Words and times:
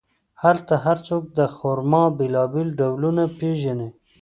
هلته 0.43 0.73
هر 0.85 0.97
څوک 1.07 1.23
د 1.37 1.39
خرما 1.55 2.03
بیلابیل 2.19 2.67
ډولونه 2.79 3.23
پېژني. 3.39 3.89